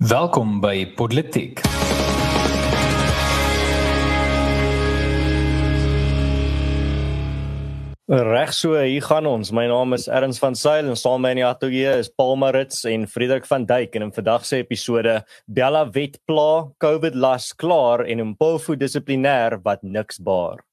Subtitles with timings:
[0.00, 1.60] Welkom by Politiek.
[8.08, 9.50] Reg so, hier gaan ons.
[9.52, 12.40] My naam is Erns van Sail en saam met my in die ateljee is Paul
[12.40, 17.52] Marits en Frederik van Duyk en in vandag se episode Bella wet pla, COVID las
[17.52, 20.64] klaar en 'n pofu dissiplinêr wat niks baar.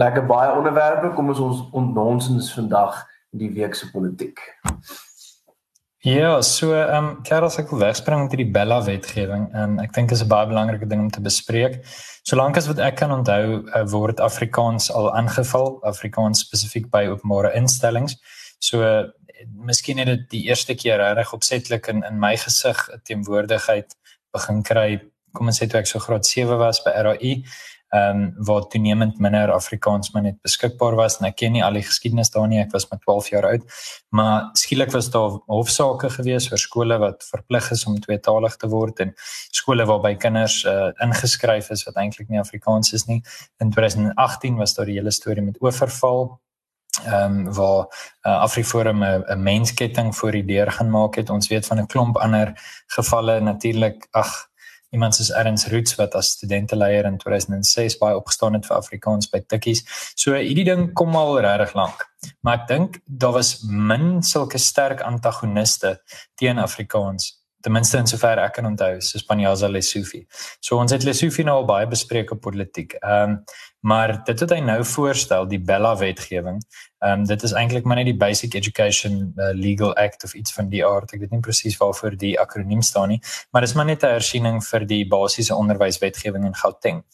[0.00, 4.40] Lekker baie onderwerpe, kom ons ons ontnonsens vandag in die week se politiek.
[6.06, 9.96] Ja, so ehm um, Karel sê ek wil wegspring met hierdie Bella wetgewing en ek
[9.96, 11.80] dink is 'n baie belangrike ding om te bespreek.
[12.22, 17.50] Solank as wat ek kan onthou, uh, word Afrikaans al aangeval, Afrikaans spesifiek by openbare
[17.54, 18.14] instellings.
[18.60, 19.10] So uh,
[19.50, 23.96] miskien het dit die eerste keer reg opsetlik in in my gesig teenwoordigheid
[24.32, 25.00] begin kry.
[25.34, 27.42] Kom ons sê toe ek so graad 7 was by RAI
[27.88, 31.18] ehm um, waar toenemend minder Afrikaans maar net beskikbaar was.
[31.18, 32.60] En ek ken nie al die geskiedenis daar nie.
[32.60, 33.62] Ek was met 12 jaar oud.
[34.08, 39.00] Maar skielik was daar hofsaake gewees vir skole wat verplig is om tweetalig te word
[39.00, 39.14] en
[39.56, 43.22] skole waarby kinders uh, ingeskryf is wat eintlik nie Afrikaans is nie.
[43.58, 46.38] In 2018 was daar die hele storie met oorval
[47.06, 47.86] ehm um, waar
[48.22, 51.30] uh, Afriforum 'n mensketting voor die deur gaan maak het.
[51.30, 52.52] Ons weet van 'n klomp ander
[52.86, 53.40] gevalle.
[53.40, 54.47] Natuurlik ag
[54.90, 59.42] iemand soos Erns Roots wat as studenteleier in 2006 baie opgestaan het vir Afrikaans by
[59.46, 59.84] Tikkies.
[60.16, 62.06] So hierdie ding kom al regtig lank.
[62.42, 65.98] Maar ek dink daar was min sulke sterk antagoniste
[66.40, 70.24] teen Afrikaans ten minste in sover ek kan onthou so Spanjaza Lesofie.
[70.60, 72.94] So ons het Lesofie nou al baie bespreek op politiek.
[73.02, 73.40] Ehm um,
[73.88, 76.58] maar dit wat hy nou voorstel die Bella wetgewing,
[77.02, 80.54] ehm um, dit is eintlik maar net die Basic Education uh, Legal Act of iets
[80.54, 81.12] van die aard.
[81.14, 83.20] Ek weet nie presies waarvoor die akroniem staan nie,
[83.50, 87.04] maar dit is maar net 'n hersiening vir die basiese onderwyswetgewing in Gauteng.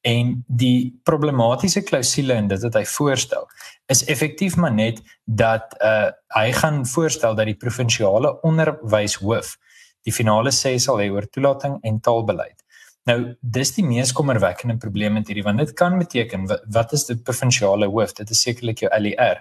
[0.00, 3.48] En die problematiese klousule in dit wat hy voorstel
[3.86, 9.56] is effektief maar net dat uh hy gaan voorstel dat die provinsiale onderwyshoof
[10.06, 12.58] die finale sê sal hê oor toelating en taalbeleid.
[13.08, 17.06] Nou, dis die mees kommerwekkende probleem met hierdie want dit kan beteken wat, wat is
[17.08, 18.12] die provinsiale hoof?
[18.18, 19.40] Dit is sekerlik jou LER.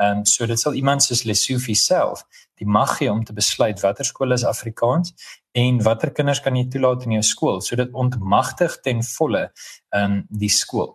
[0.00, 2.24] Ehm um, so dit sal iemand soos Lesofie self
[2.58, 5.12] die mag gee om te besluit watter skole is Afrikaans
[5.52, 7.60] en watter kinders kan jy toelaat in jou skool.
[7.60, 9.50] So dit ontmagtig ten volle
[9.92, 10.94] ehm um, die skool.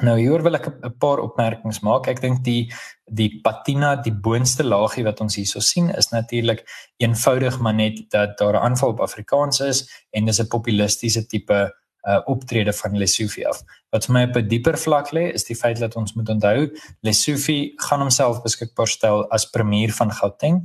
[0.00, 2.06] Nou hier wil ek 'n paar opmerkings maak.
[2.08, 2.72] Ek dink die
[3.04, 6.64] die patina, die boonste laagie wat ons hierso sien is natuurlik
[6.96, 11.74] eenvoudig maar net dat daar 'n aanval op Afrikaans is en dis 'n populistiese tipe
[12.08, 13.62] uh optrede van Lesofie af.
[13.92, 16.70] Wat vir my op 'n dieper vlak lê, is die feit dat ons moet onthou
[17.04, 20.62] Lesofie gaan homself beskikbaar stel as premier van Gauteng,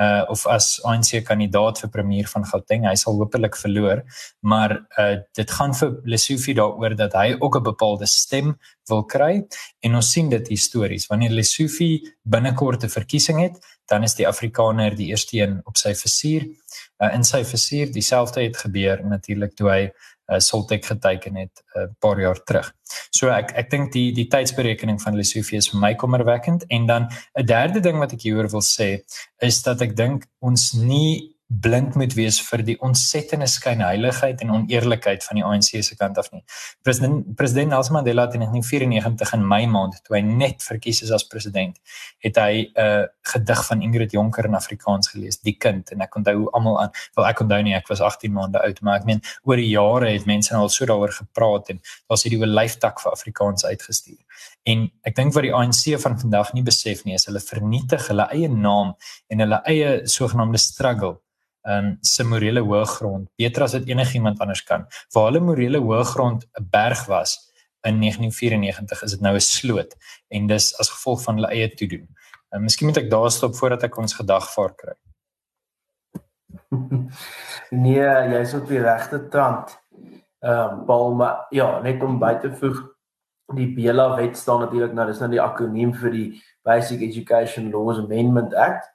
[0.00, 2.86] uh of as ANC kandidaat vir premier van Gauteng.
[2.88, 4.02] Hy sal hopelik verloor,
[4.40, 8.56] maar uh dit gaan vir Lesofie daaroor dat hy ook 'n bepaalde stem
[8.88, 9.44] wil kry
[9.80, 11.06] en ons sien dit histories.
[11.06, 15.94] Wanneer Lesofie binnekort 'n verkiesing het, dan is die Afrikaner die eerste een op sy
[15.94, 16.48] versuur.
[17.02, 19.92] Uh in sy versuur dieselfde het gebeur natuurlik toe hy
[20.32, 22.61] uh, Soltech geteken het 'n uh, paar jaar terug.
[23.10, 26.66] So ek ek dink die die tydsberekening van Lesofie is vir my kommerwekkend.
[26.68, 27.08] En dan
[27.38, 29.02] 'n derde ding wat ek hieroor wil sê
[29.40, 35.24] is dat ek dink ons nie blind moet wees vir die ontsettende skynheiligheid en oneerlikheid
[35.26, 36.42] van die ANC se kant af nie.
[36.86, 41.12] President president Nelson Mandela het in 1994 in Mei maand toe hy net verkies is
[41.12, 41.78] as president,
[42.24, 46.16] het hy 'n uh, gedig van Ingrid Jonker in Afrikaans gelees, Die kind en ek
[46.16, 49.20] onthou almal aan, wel ek onthou nie ek was 18 maande oud, maar ek meen
[49.44, 53.64] oor die jare het mense al so daaroor gepraat en daar's hierdie olyftak vir Afrikaans
[53.64, 54.18] uitgestuur.
[54.64, 58.28] En ek dink wat die ANC van vandag nie besef nie is hulle vernietig hulle
[58.30, 58.94] eie naam
[59.28, 61.18] en hulle eie sogenaamde struggle
[61.62, 64.86] um se morele hoëgrond beter as wat enigiemand anders kan.
[65.14, 67.38] Waar hulle morele hoëgrond 'n berg was
[67.86, 69.96] in 1994 is dit nou 'n sloot
[70.28, 72.08] en dis as gevolg van hulle eie toedoen.
[72.50, 74.94] Um, Miskien moet ek daar stop voordat ek ons gedagvaar kry.
[77.84, 79.78] nee, jy's op die regte trant.
[80.42, 82.92] Ehm um, Paul, maar ja, net om by te voeg
[83.54, 87.98] die Bela wet staan natuurlik nou dis nou die akroniem vir die Basic Education Laws
[87.98, 88.91] Amendment Act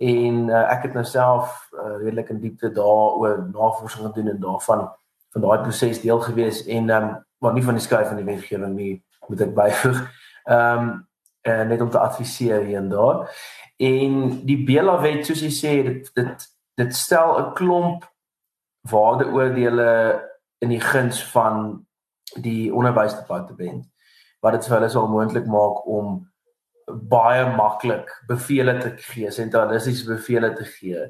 [0.00, 4.86] en uh, ek het nou self uh, redelik in diepte daaroor navorsing gedoen en daarvan
[5.30, 8.74] van daai proses deel gewees en um, maar nie van die skryf van die wetgewing
[8.76, 8.94] nie
[9.28, 10.00] moet ek byvoeg.
[10.44, 10.90] Ehm um,
[11.48, 13.28] uh, net om te adviseer hier en daar.
[13.76, 16.48] En die Bela wet soos jy sê dit dit
[16.80, 18.08] dit stel 'n klomp
[18.88, 19.92] waardeoordele
[20.58, 21.86] in die guns van
[22.40, 23.84] die onderwysdepartement
[24.40, 26.29] wat dit vir hulle sou moontlik maak om
[27.08, 31.06] baie maklik bevele te gee, sentralistiese bevele te gee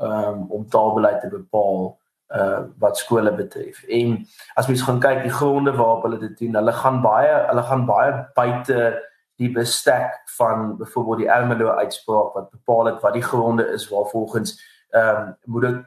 [0.00, 1.98] um, om taalbeleid te bepaal
[2.30, 3.82] uh wat skole betref.
[3.90, 7.62] En as mens gaan kyk die gronde waarop hulle dit doen, hulle gaan baie hulle
[7.66, 8.84] gaan baie buite
[9.40, 14.06] die bestek van byvoorbeeld die Ermelo uitspraak wat bepaal het wat die gronde is waar
[14.12, 14.54] volgens
[14.94, 15.80] um, moet dit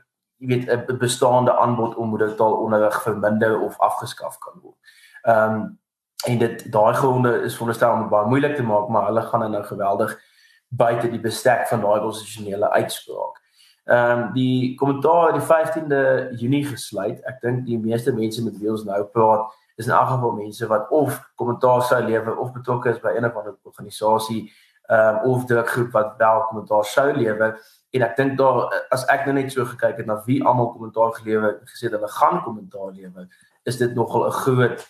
[0.44, 4.78] jy weet 'n bestaande aanbod om moedertaalonderrig verminder of afgeskaf kan word.
[5.24, 5.80] Um,
[6.26, 9.64] en dit daai gronde is veronderstel om baie moeilik te maak, maar hulle gaan nou
[9.64, 10.20] geweldig
[10.68, 13.42] buite die bestek van daai konstitusionele uitspraak.
[13.86, 16.04] Ehm um, die kommentaar die 15de
[16.40, 17.20] Junie gesluit.
[17.28, 20.68] Ek dink die meeste mense met wie ons nou praat is in elk geval mense
[20.68, 24.52] wat of kommentaar sou lewer of betrokke is by een of ander organisasie
[24.88, 27.60] ehm um, of drukgroep wat wel kommentaar sou lewer
[27.92, 31.14] en ek dink daar as ek nou net so gekyk het na wie almal kommentaar
[31.20, 33.28] gelewer gesê hulle gaan kommentaar lewer
[33.64, 34.86] is dit nogal 'n groot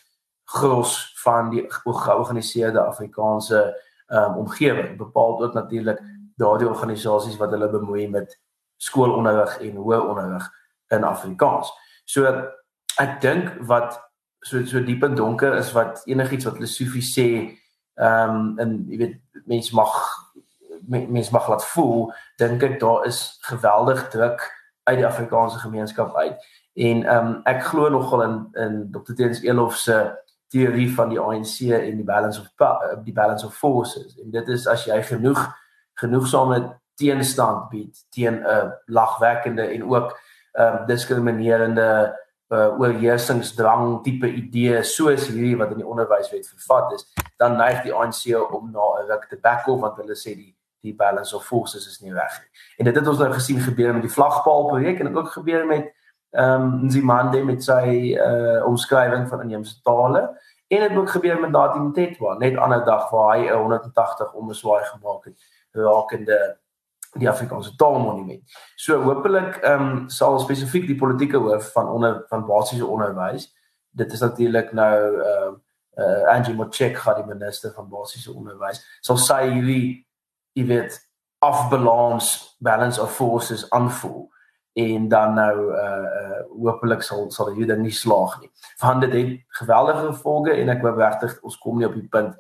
[0.46, 3.64] gros van die georganiseerde Afrikaanse
[4.08, 6.02] um, omgewing bepaal ook natuurlik
[6.36, 8.40] daardie organisasies wat hulle bemoei met
[8.78, 10.50] skoolonderrig en hoër onderrig
[10.88, 11.72] in Afrikaans.
[12.06, 12.28] So
[13.02, 13.98] ek dink wat
[14.44, 17.28] so so diep en donker is wat enigiets wat hulle Sofie sê
[17.94, 19.94] ehm um, en jy weet mense mag
[20.90, 22.10] mense mag laat voel
[22.42, 24.42] dink ek daar is geweldig druk
[24.90, 28.36] uit die Afrikaanse gemeenskap uit en ehm um, ek glo nogal in
[28.66, 29.16] in Dr.
[29.16, 30.00] Teens Elof se
[30.54, 34.68] teorie van die ANC en die balance of die balance of forces en dit is
[34.70, 35.42] as jy genoeg
[36.02, 36.62] genoegsame
[37.02, 40.14] teenstand bied teen 'n uh, lagwekkende en ook
[40.54, 41.90] ehm um, diskriminerende
[42.54, 47.08] uh, oorheersingsdrang tipe idee soos hierdie wat in die onderwyswet vervat is,
[47.42, 50.54] dan neig die ANC om na 'n ruk te back off want hulle sê die
[50.84, 52.50] die balance of forces is nie reg nie.
[52.78, 55.94] En dit het ons nou gesien gebeur met die vlagpaal projek en ook gebeur met
[56.34, 60.22] ehm um, Nzimande met sy uh omskrywing van inheemse tale
[60.68, 64.34] en dit het ook gebeur met Nadim Tetwa net ander dag waar hy 'n 180
[64.34, 65.38] omswaai gemaak het
[65.72, 66.58] rakende
[67.14, 68.42] die Afrikaanse taalmonument.
[68.76, 73.54] So hopelik ehm um, sal spesifiek die politieke hoof van onder van basiese onderwys.
[73.90, 78.82] Dit is natuurlik nou ehm uh, uh, Angie Motshek gaan die minister van basiese onderwys.
[79.02, 80.08] Sal sy hierdie
[80.54, 81.00] jy weet
[81.40, 84.33] afbalance balance of forces aanvoel
[84.74, 88.50] en dan nou uh uh hopelik sal sal hierdie ding nie slaag nie.
[88.82, 92.36] Want dit het geweldige gevolge en ek hoop regtig ons kom nie op die punt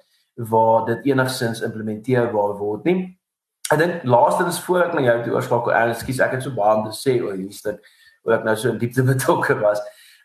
[0.50, 3.18] waar dit enigsins implementeerbaar word nie.
[3.72, 6.88] Ek dink laastens voor ek na jou toe oorskakel, ekskuus, ek het so baie om
[6.88, 7.86] te sê oor hierdie stuk,
[8.26, 9.82] oor ek nou so in diepte betrokke was.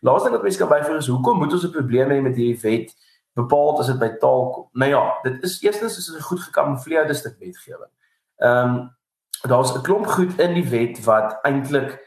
[0.07, 2.95] Laastens wat mense kan byvoeg is hoekom moet ons 'n probleem hê met hierdie wet
[3.37, 4.69] bepaal as dit by taal kom?
[4.73, 7.93] Nou ja, dit is eerstens is 'n goed gekamoufleerde stuk wetgewing.
[8.39, 8.97] Ehm um,
[9.43, 11.99] daar's 'n klomp goed in die wet wat eintlik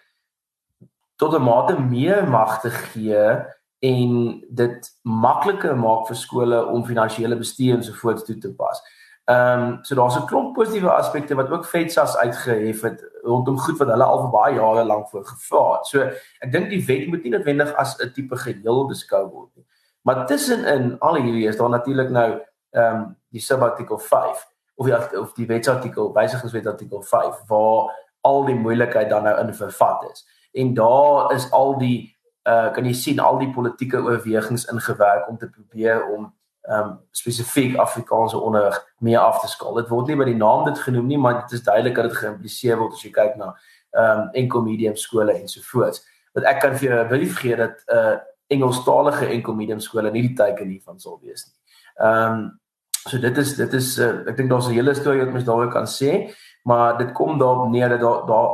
[1.15, 3.45] tot 'n mate meer magte gee
[3.79, 8.81] en dit makliker maak vir skole om finansiële bestuur en so voort toe te pas.
[9.25, 13.77] Ehm um, so daar's 'n klomp positiewe aspekte wat ook FETSAS uitgehef het rondom goed
[13.77, 15.85] wat hulle al vir baie jare lank voor gevra het.
[15.85, 15.99] So
[16.39, 19.65] ek dink die wet moet nie noodwendig as 'n tipe geheel beskou word nie.
[20.01, 22.41] Maar tussenin al hierdie is daar natuurlik nou
[22.71, 24.50] ehm um, die subartikel 5
[24.81, 27.91] of die of die wetsartikel wysigingswet artikel 5 waar
[28.27, 30.25] al die moeilikheid dan nou in vervat is.
[30.51, 32.09] En daar is al die
[32.49, 36.31] uh kan jy sien al die politieke oorwegings ingewerk om te probeer om
[36.61, 39.73] ehm um, spesifiek Afrikaanse onderrig meer af te skaal.
[39.73, 42.17] Dit word nie by die naam dit genoem nie, maar dit is duidelik dat dit
[42.17, 43.53] geïmpliseer word as jy kyk na
[43.91, 46.01] ehm um, enkel medium skole en so voort.
[46.33, 48.19] Want ek kan vir jou brief gee dat uh
[48.51, 51.55] Engelstalige enkel medium skole nie die teiken hiervan sal wees nie.
[52.03, 52.60] Ehm um,
[53.09, 55.71] so dit is dit is uh, ek dink daar's 'n hele storie wat mens daaroor
[55.71, 56.33] kan sê,
[56.63, 58.49] maar dit kom daarop neer dat daar daar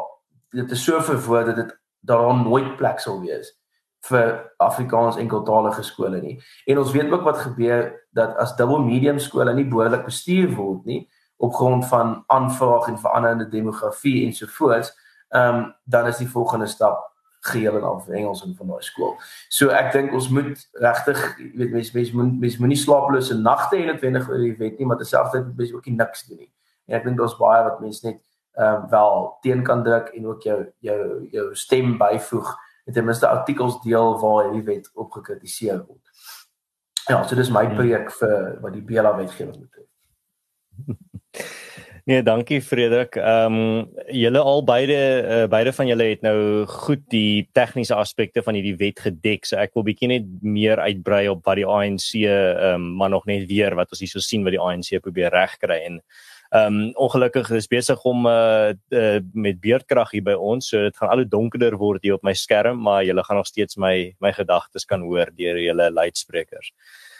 [0.51, 3.53] dit is so verwoord dat dit daar nooit plek sal wees
[4.07, 6.37] vir Afrikaans enkeltalige skole nie.
[6.65, 10.85] En ons weet ook wat gebeur dat as dubbel medium skole nie behoorlik bestuur word
[10.85, 14.93] nie op grond van aanvraag en veranderende demografie ensovoorts,
[15.29, 19.15] ehm um, dan is die volgende stap geheel en al Engels in van daai skool.
[19.49, 23.79] So ek dink ons moet regtig, jy weet mense mense moet mense moenie slaaplose nagte
[23.79, 26.51] hê netwendig oor die wet nie, maar terselfdertyd moet mense ook nie niks doen nie.
[26.87, 28.21] En ek dink daar's baie wat mense net
[28.57, 31.01] ehm um, wel teen kan druk en ook jou jou
[31.31, 32.55] jou stem byvoeg
[32.87, 36.01] en ten minste artikels deel waar hierdie wet op gekritiseer word.
[37.07, 37.75] Ja, so dis my hmm.
[37.75, 39.86] preek vir wat die BLA wetgewing betref.
[42.07, 43.17] Nee, dankie Frederik.
[43.19, 48.39] Ehm um, julle al beide uh, beide van julle het nou goed die tegniese aspekte
[48.45, 49.43] van hierdie wet gedek.
[49.45, 53.27] So ek wil bietjie net meer uitbrei op wat die ANC ehm um, maar nog
[53.27, 56.01] net weer wat ons hierso sien wat die ANC probeer regkry en
[56.55, 60.95] Ehm um, ongelukkig is besig om uh, uh met beerdkrag hier by ons, so dit
[60.95, 64.15] gaan al hoe donkerder word hier op my skerm, maar julle gaan nog steeds my
[64.23, 66.71] my gedagtes kan hoor deur julle luidsprekers.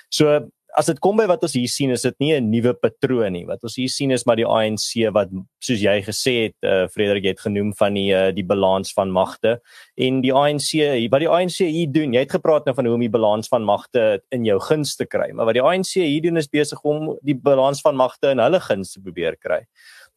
[0.07, 3.33] So as dit kom by wat ons hier sien is dit nie 'n nuwe patroon
[3.33, 3.45] nie.
[3.45, 7.23] Wat ons hier sien is maar die ANC wat soos jy gesê het, uh, Frederik
[7.23, 9.59] het genoem van die uh, die balans van magte
[9.97, 12.13] en die ANC wat die ANC hier doen.
[12.13, 15.05] Jy het gepraat nou van hoe om die balans van magte in jou guns te
[15.05, 18.39] kry, maar wat die ANC hier doen is besig om die balans van magte in
[18.39, 19.65] hulle guns te probeer kry.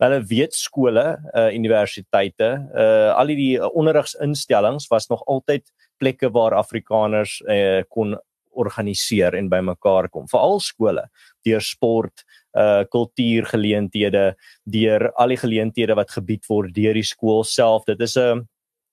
[0.01, 7.41] Hulle weet skole, uh universiteite, uh al die onderrigsinstellings was nog altyd plekke waar Afrikaners
[7.47, 8.17] uh kon
[8.51, 10.29] organiseer en bymekaar kom.
[10.31, 11.09] Veral skole,
[11.47, 12.25] deur sport,
[12.59, 17.85] uh kultuurgeleenthede, deur al die geleenthede wat gebied word deur die skool self.
[17.87, 18.49] Dit is 'n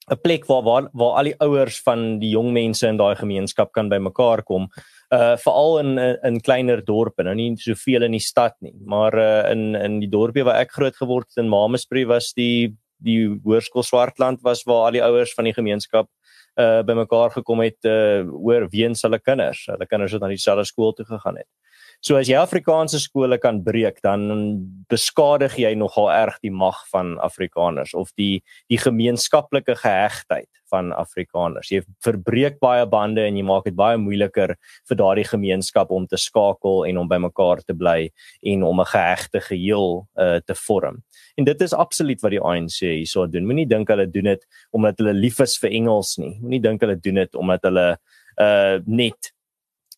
[0.10, 3.74] 'n plek waar waar waar al die ouers van die jong mense in daai gemeenskap
[3.76, 4.70] kan bymekaar kom
[5.12, 9.52] uh veral in in kleiner dorpe nou nie soveel in die stad nie maar uh
[9.52, 13.84] in in die dorpie waar ek groot geword het in Mamesbury was die die hoërskool
[13.84, 16.10] Swartland was waar al die ouers van die gemeenskap
[16.58, 19.66] uh bymekaar gekom het uh oor weens hulle kinders.
[19.72, 21.48] Hulle kinders het na dieselfde skool toe gegaan het
[22.06, 24.27] So as jy Afrikaanse skole kan breek, dan
[24.92, 31.72] beskadig jy nogal erg die mag van Afrikaners of die die gemeenskaplike gehegtheid van Afrikaners.
[31.72, 34.54] Jy verbreek baie bande en jy maak dit baie moeiliker
[34.89, 38.12] vir daardie gemeenskap om te skakel en om bymekaar te bly
[38.54, 41.01] en om 'n gehegte geheel uh, te vorm.
[41.38, 43.46] En dit is absoluut wat die ANC hierso doen.
[43.46, 46.38] Moenie dink hulle doen dit omdat hulle lief is vir Engels nie.
[46.42, 47.98] Moenie dink hulle doen dit omdat hulle
[48.38, 49.34] uh net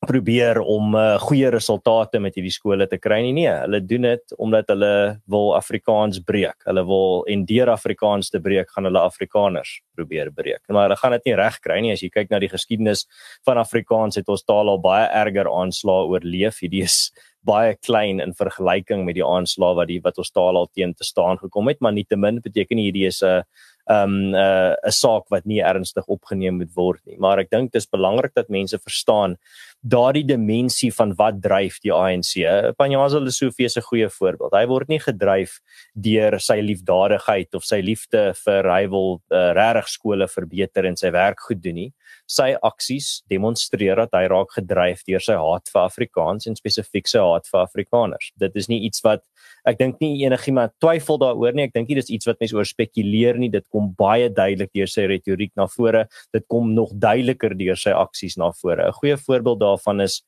[0.07, 3.33] probeer om uh, goeie resultate met hierdie skole te kry nie.
[3.41, 4.91] Nee, hulle doen dit omdat hulle
[5.31, 6.55] wil Afrikaans breek.
[6.67, 10.61] Hulle wil en deur Afrikaans te breek gaan hulle Afrikaners probeer breek.
[10.71, 13.05] Maar hulle gaan dit nie reg kry nie as jy kyk na die geskiedenis
[13.47, 16.63] van Afrikaans het ons taal al baie erger aanslae oorleef.
[16.63, 17.09] Hierdie is
[17.45, 21.07] baie klein in vergelyking met die aanslae wat die wat ons taal al teen te
[21.07, 23.43] staan gekom het, maar nietemin beteken hierdie is 'n
[23.89, 27.17] um 'n uh, 'n saak wat nie ernstig opgeneem moet word nie.
[27.17, 29.37] Maar ek dink dit is belangrik dat mense verstaan
[29.81, 32.75] daardie dimensie van wat dryf die ANC.
[32.77, 34.53] Panyaza Lesofie is 'n goeie voorbeeld.
[34.53, 35.59] Hy word nie gedryf
[35.95, 41.11] deur sy liefdadigheid of sy liefde vir hy wil uh, regtig skole verbeter en sy
[41.11, 41.93] werk goed doen nie.
[42.29, 47.23] Sy aksies demonstreer dat hy raak gedryf deur sy haat vir Afrikaans en spesifiek sy
[47.23, 48.29] haat vir Afrikaners.
[48.37, 49.23] Dit is nie iets wat
[49.65, 51.65] ek dink nie enigiemand twyfel daaroor nie.
[51.65, 53.49] Ek dink nie dis iets wat mense oor spekuleer nie.
[53.49, 56.05] Dit kom baie duidelik deur sy retoriek na vore.
[56.35, 58.85] Dit kom nog duideliker deur sy aksies na vore.
[58.85, 60.21] 'n Goeie voorbeeld daarvan is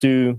[0.00, 0.36] toe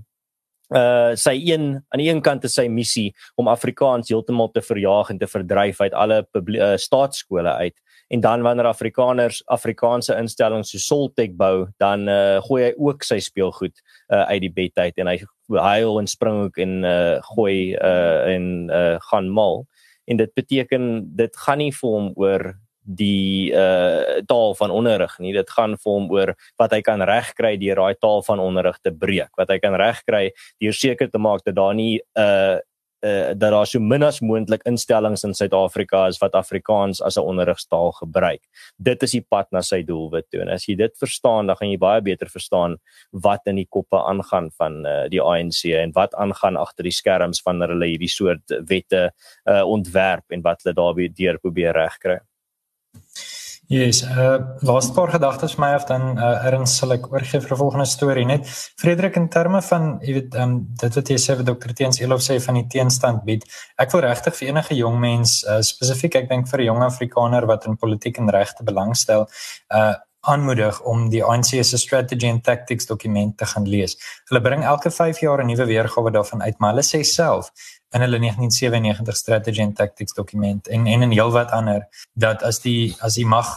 [0.68, 5.10] uh sy een aan die een kant is sy missie om Afrikaans heeltemal te verjaag
[5.10, 7.74] en te verdryf uit alle uh, staatskole uit
[8.08, 13.20] en dan wanneer Afrikaners Afrikaanse instellings so Soltech bou dan uh gooi hy ook sy
[13.24, 13.76] speelgoed
[14.08, 18.32] uh uit die bed uit en hy huil en spring ook en uh gooi uh
[18.34, 19.66] en uh gaan mal.
[20.08, 22.46] En dit beteken dit gaan nie vir hom oor
[22.88, 25.34] die uh taal van onderrig nie.
[25.36, 28.92] Dit gaan vir hom oor wat hy kan regkry deur daai taal van onderrig te
[28.92, 29.34] breek.
[29.36, 30.30] Wat hy kan regkry
[30.64, 32.56] deur seker te maak dat daar nie uh
[33.00, 37.26] uh dat daar so min as moontlik instellings in Suid-Afrika is wat Afrikaans as 'n
[37.30, 38.42] onderrigstaal gebruik.
[38.76, 40.40] Dit is die pad na sy doelwit toe.
[40.40, 42.76] En as jy dit verstaan, dan gaan jy baie beter verstaan
[43.12, 47.42] wat in die koppe aangaan van uh die ANC en wat aangaan agter die skerms
[47.42, 49.12] wanneer hulle hierdie soort wette
[49.46, 52.18] uh ontwerp en wat hulle daarbey deur probeer regkry.
[53.68, 57.52] Yes, uh laaste paar gedagtes vir my of dan uh erns sal ek oorgee vir
[57.52, 58.48] 'n volgende storie net.
[58.80, 61.74] Frederik in terme van jy weet um dit wat jy sê vir Dr.
[61.76, 63.44] Teens Elof sê van die teenstand bied.
[63.76, 67.46] Ek wil regtig vir enige jong mens uh spesifiek ek dink vir 'n jong Afrikaner
[67.46, 69.28] wat in politiek en regte belangstel,
[69.68, 69.94] uh
[70.28, 73.96] aanmoedig om die ANC se strategy and tactics dokument te gaan lees.
[74.28, 77.50] Hulle bring elke 5 jaar 'n nuwe weergawe daarvan uit, maar hulle sê self
[77.96, 82.96] in hulle 1997 strategy and tactics dokument en en in heelwat ander dat as die
[83.00, 83.48] as die mag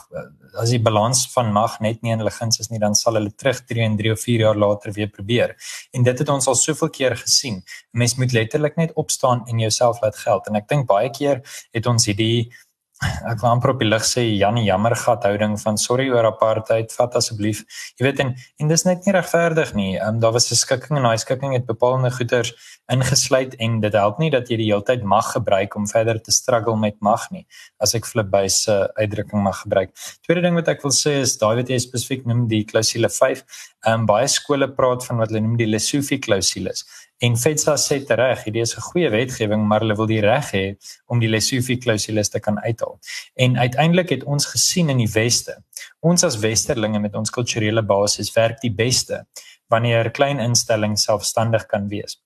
[0.59, 3.31] as die balans van mag net nie in hulle guns is nie dan sal hulle
[3.43, 5.55] terugtreë en 3 of 4 jaar later weer probeer.
[5.95, 7.61] En dit het ons al soveel keer gesien.
[7.91, 11.87] Mens moet letterlik net opstaan en jouself laat geld en ek dink baie keer het
[11.87, 12.51] ons hierdie
[13.01, 16.93] ek wil amper op die lig sê Janie jammer gat houding van sorry oor apartheid
[16.93, 17.63] vat asseblief.
[17.97, 19.91] Jy weet en en dis net nie regverdig nie.
[20.01, 22.53] Um, daar was 'n skikking en daai skikking het bepaalde goeders
[22.91, 26.31] ingesluit en dit help nie dat jy die hele tyd mag gebruik om verder te
[26.31, 27.45] struggle met mag nie
[27.79, 29.89] as ek flip by se uh, uitdrukking mag gebruik.
[30.21, 33.43] Tweede ding wat ek wil sê is daai wat jy spesifiek noem die klousule 5
[33.87, 36.85] um, baie skole praat van wat hulle noem die Lesofie klousules
[37.21, 40.65] En FETSA sê reg, hierdie is 'n goeie wetgewing, maar hulle wil die reg hê
[41.05, 42.99] om die Lesofie klousules te kan uithaal.
[43.35, 45.53] En uiteindelik het ons gesien in die weste,
[45.99, 49.25] ons as westerlinge met ons kulturele basis werk die beste
[49.67, 52.17] wanneer klein instellings selfstandig kan wees.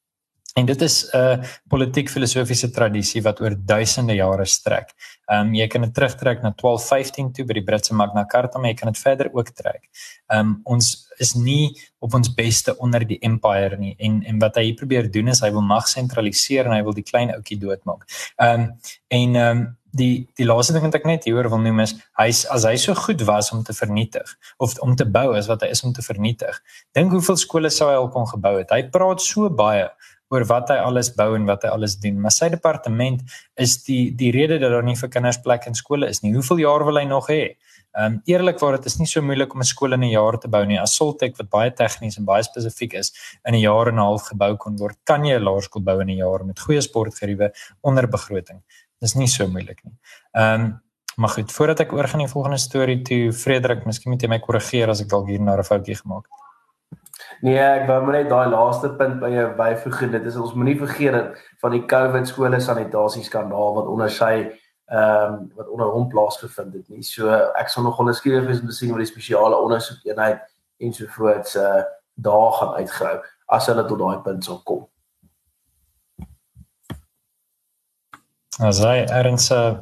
[0.56, 4.94] En dit is 'n uh, politiek filosofiese tradisie wat oor duisende jare strek.
[5.26, 8.70] Ehm um, jy kan dit terugtrek na 1215 toe by die Britse Magna Carta, maar
[8.70, 9.90] jy kan dit verder ook trek.
[10.28, 14.56] Ehm um, ons is nie op ons beste onder die empire nie en en wat
[14.56, 18.08] hy probeer doen is hy wil mag sentraliseer en hy wil die klein ouetjie doodmaak.
[18.36, 18.72] Ehm um,
[19.08, 22.28] en ehm um, die die laaste ding wat ek net hieroor wil noem is hy
[22.32, 25.72] as hy so goed was om te vernietig of om te bou as wat hy
[25.76, 26.60] is om te vernietig.
[26.96, 28.72] Dink hoeveel skole sou hy al kon gebou het.
[28.72, 29.88] Hy praat so baie
[30.34, 32.17] oor wat hy alles bou en wat hy alles doen.
[32.22, 33.22] Maar sy departement
[33.62, 36.34] is die die rede dat daar nie vir kinders plek in skole is nie.
[36.34, 37.55] Hoeveel jaar wil hy nog hê?
[37.96, 40.48] Ehm um, eerlikwaar dit is nie so moeilik om 'n skool in 'n jaar te
[40.48, 40.79] bou nie.
[40.79, 43.13] As Soltech wat baie tegnies en baie spesifiek is,
[43.46, 46.10] in 'n jaar en 'n half gebou kon word, kan jy 'n laerskool bou in
[46.10, 47.51] 'n jaar met goeie sportgeriewe
[47.82, 48.62] onder begroting.
[49.01, 49.96] Dis nie so moeilik nie.
[50.34, 50.82] Ehm um,
[51.17, 54.39] maar goed, voordat ek oorgaan na die volgende storie toe, Frederik, miskien moet jy my
[54.39, 56.45] korrigeer as ek dalk hier na 'n foutjie gemaak het.
[57.42, 60.06] Nee, ek wou net daai laaste punt by jou byvoeg.
[60.13, 64.36] Dit is ons moenie vergeet dat van die COVID skole sanitasie skandaal wat onder sy
[64.86, 67.04] ehm um, wat onder hom plaasgevind het nie.
[67.04, 70.44] So ek sal nog onderskryf is om te sien wat die spesiale ondersoek eenheid
[70.77, 71.84] ensovoorts uh
[72.15, 73.15] daar gaan uitgrou
[73.46, 74.86] as hulle tot daai punt sal kom.
[78.63, 79.74] As hy erns uh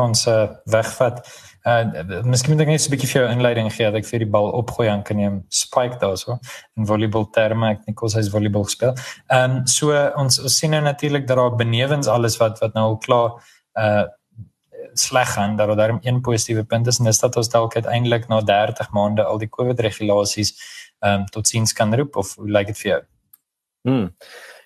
[0.00, 1.20] ons uh, wegvat.
[1.62, 4.30] Uh miskien moet ek net 'n bietjie vir jou inleiding gee dat ek vir die
[4.36, 6.38] bal opgooi en kan neem spike daarso
[6.76, 8.96] in volleybal terme ek nie kos hy's volleybal speel.
[9.30, 12.84] Ehm um, so ons, ons sien nou natuurlik dat daar benewens alles wat wat nou
[12.84, 13.30] al klaar
[13.78, 14.04] uh
[14.94, 18.40] sleg gaan dat daar een positiewe punt is en dis dat ons dalk uiteindelik na
[18.40, 20.52] 30 maande al die COVID regulasies
[21.00, 23.02] ehm um, tot siens kan roep of hoe lyk dit vir jou?
[23.82, 24.10] Hmm.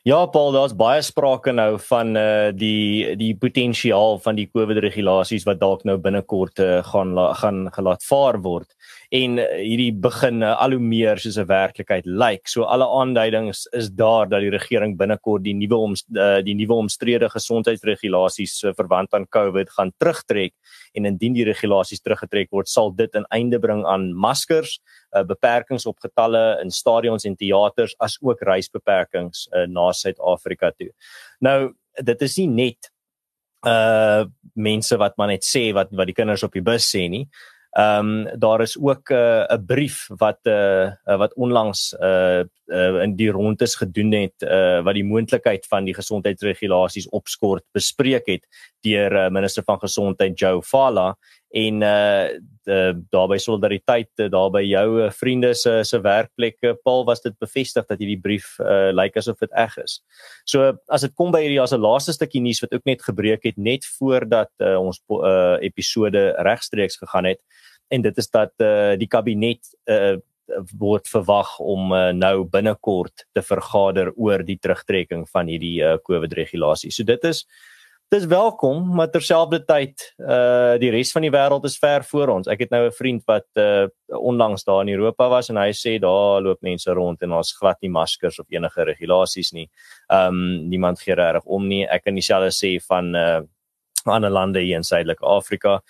[0.07, 4.79] Ja, Paul, daar's baie sprake nou van eh uh, die die potensiaal van die COVID
[4.85, 8.69] regulasies wat dalk nou binnekort uh, gaan gaan gelaat vaar word
[9.15, 12.17] en uh, hierdie begin uh, al hoe meer soos 'n werklikheid lyk.
[12.17, 12.49] Like.
[12.51, 16.75] So alle aanduidings is daar dat die regering binnekort die nuwe om uh, die nuwe
[16.75, 20.55] omstrede gesondheidsregulasies verwant aan COVID gaan terugtrek
[20.95, 24.81] en indien die regulasies teruggetrek word, sal dit 'n einde bring aan maskers,
[25.27, 30.91] beperkings op getalle in stadions en teaters as ook reisbeperkings na Suid-Afrika toe.
[31.41, 32.91] Nou, dit is nie net
[33.67, 37.27] uh mense wat maar net sê wat wat die kinders op die bus sê nie.
[37.77, 42.41] Ehm um, daar is ook 'n uh, 'n brief wat uh, uh wat onlangs uh,
[42.67, 48.27] uh in die rondes gedoen het uh wat die moontlikheid van die gesondheidsregulasies opskort bespreek
[48.27, 48.47] het
[48.81, 51.19] deur uh, minister van gesondheid Joe Fala
[51.55, 52.29] en uh
[53.15, 58.57] daarby solidariteit daarby jou vriende se se werkplekke Paul was dit bevestig dat hierdie brief
[58.59, 60.01] uh lyk like asof dit reg is.
[60.45, 63.45] So as dit kom by hierdie as 'n laaste stukkie nuus wat ook net gebreek
[63.45, 67.41] het net voordat uh, ons uh episode regstreeks gegaan het
[67.89, 70.17] en dit is dat uh, die kabinet uh,
[70.79, 76.33] word verwag om uh, nou binnekort te vergader oor die terugtrekking van hierdie uh, COVID
[76.39, 76.93] regulasie.
[76.95, 77.45] So dit is
[78.15, 82.47] dis welkom, maar terselfdertyd uh die res van die wêreld is ver voor ons.
[82.47, 85.99] Ek het nou 'n vriend wat uh onlangs daar in Europa was en hy sê
[85.99, 89.69] daar loop mense rond en ons glad nie maskers of enige regulasies nie.
[90.09, 91.85] Um niemand gee reg om nie.
[91.85, 93.41] Ek kan dieselfde sê van uh
[94.07, 95.83] ander lande hier in Suidelike Afrika.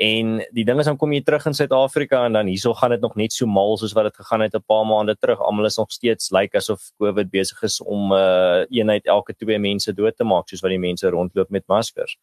[0.00, 3.00] En die ding is dan kom jy terug in Suid-Afrika en dan hierso gaan dit
[3.00, 5.40] nog net so mal soos wat dit gegaan het 'n paar maande terug.
[5.40, 9.58] Almal is nog steeds lyk like asof COVID besig is om uh eenheid elke twee
[9.58, 12.16] mense dood te maak soos wat die mense rondloop met maskers.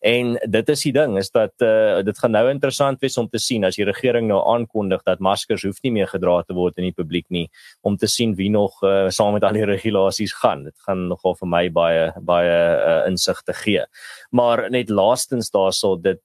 [0.00, 3.38] En dit is die ding is dat uh dit gaan nou interessant wees om te
[3.38, 6.84] sien as die regering nou aankondig dat maskers hoef nie meer gedra te word in
[6.84, 7.48] die publiek nie
[7.82, 10.64] om te sien wie nog uh saam met al die regulasies gaan.
[10.64, 13.84] Dit gaan nogal vir my baie baie uh insig te gee.
[14.30, 16.22] Maar net laastens daarso dit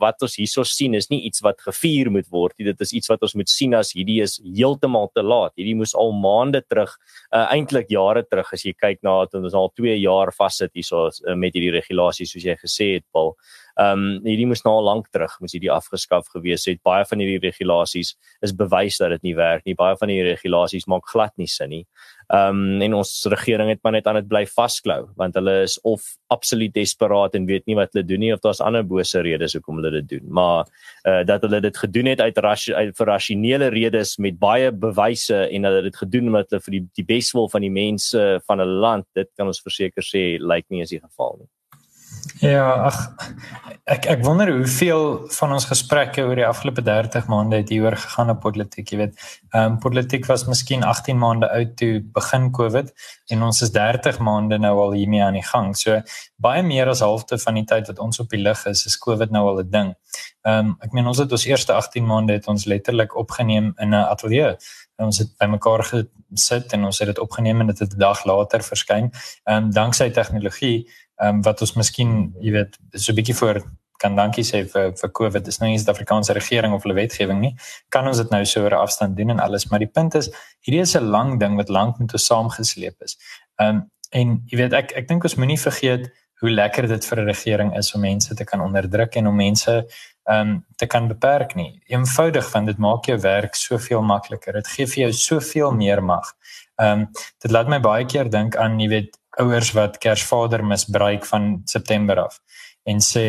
[0.00, 2.68] wat ons hierso sien is nie iets wat gevier moet word nie.
[2.70, 5.54] Dit is iets wat ons moet sien as hierdie is heeltemal te laat.
[5.58, 6.94] Hierdie moes al maande terug,
[7.32, 11.08] uh, eintlik jare terug as jy kyk na dit ons al 2 jaar vassit hierso
[11.08, 13.34] uh, met hierdie regulasies soos jy gesê het Paul.
[13.80, 16.82] Ehm um, hierdie moes nou al lank terug moes hierdie afgeskaf gewees het.
[16.84, 19.74] Baie van hierdie regulasies is bewys dat dit nie werk nie.
[19.78, 21.84] Baie van hierdie regulasies maak glad nie sin nie.
[22.32, 25.78] Ehm um, en ons regering het maar net aan dit bly vasklou want hulle is
[25.88, 29.56] of absoluut desperaat en weet nie wat hulle doen nie of daar's ander bose redes
[29.56, 30.28] hoekom hulle dit doen.
[30.28, 30.68] Maar
[31.08, 35.68] uh, dat hulle dit gedoen het uit, uit vir rasionele redes met baie bewyse en
[35.68, 39.06] hulle dit gedoen omdat hulle vir die die beswil van die mense van 'n land,
[39.14, 41.50] dit kan ons verseker sê lyk nie as die geval nie.
[42.42, 42.98] Ja, ag
[43.90, 45.04] ek ek wonder hoeveel
[45.34, 49.16] van ons gesprekke oor die afgelope 30 maande het hieroor gegaan op politiek, jy weet.
[49.50, 52.92] Ehm um, politiek was miskien 18 maande oud toe begin Covid
[53.34, 55.74] en ons is 30 maande nou al hiermee aan die gang.
[55.76, 55.98] So
[56.38, 59.34] baie meer as halfte van die tyd wat ons op die lig is, is Covid
[59.34, 59.94] nou al 'n ding.
[60.46, 63.90] Ehm um, ek meen ons het ons eerste 18 maande het ons letterlik opgeneem in
[63.90, 64.56] 'n ateljee.
[65.02, 68.62] Ons het bymekaar gesit en ons het dit opgeneem en dit het 'n dag later
[68.62, 69.10] verskyn.
[69.44, 70.86] Ehm um, danksy tegnologie
[71.20, 73.62] ehm um, wat ons miskien, jy weet, so 'n bietjie voor
[74.02, 75.44] kan dankie sê vir vir COVID.
[75.46, 77.52] Dis nou nie die Suid-Afrikaanse regering of hulle wetgewing nie.
[77.94, 80.30] Kan ons dit nou so oor afstand doen en alles, maar die punt is
[80.66, 83.16] hierdie is 'n lang ding wat lank met ons saamgesleep is.
[83.60, 86.10] Ehm um, en jy weet ek ek dink ons moenie vergeet
[86.42, 89.86] hoe lekker dit vir 'n regering is om mense te kan onderdruk en om mense
[90.24, 91.80] ehm um, te kan beperk nie.
[91.86, 94.52] Eenvoudig want dit maak jou werk soveel makliker.
[94.52, 96.34] Dit gee vir jou soveel meer mag.
[96.76, 97.08] Ehm um,
[97.42, 102.24] dit laat my baie keer dink aan jy weet ouers wat Kersvader misbruik van September
[102.26, 102.40] af
[102.84, 103.26] en sê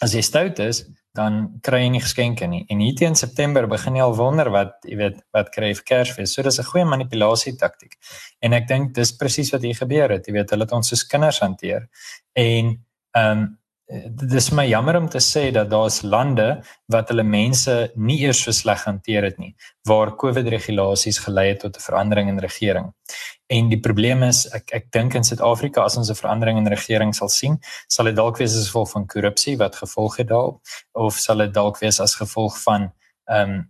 [0.00, 0.84] as jy stout is
[1.16, 2.62] dan kry jy nie geskenke nie.
[2.70, 6.34] En hier teen September begin jy al wonder wat jy weet wat kry vir Kersfees.
[6.34, 7.98] So dis 'n goeie manipulasie taktik.
[8.40, 10.26] En ek dink dis presies wat hier gebeur het.
[10.26, 11.88] Jy weet hulle het ons soos kinders hanteer.
[12.34, 12.78] En
[13.16, 17.90] ehm um, dit is my jammer om te sê dat daar's lande wat hulle mense
[17.96, 19.56] nie eers so sleg hanteer het nie
[19.88, 22.94] waar COVID regulasies gelei het tot 'n verandering in regering.
[23.50, 27.14] En die probleem is ek ek dink in Suid-Afrika as ons 'n verandering in regering
[27.14, 27.58] sal sien,
[27.88, 30.60] sal dit dalk wees as gevolg van korrupsie wat gevolg het daarop
[30.92, 32.92] of sal dit dalk wees as gevolg van
[33.26, 33.68] ehm um,